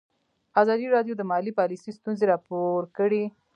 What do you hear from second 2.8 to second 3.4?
کړي.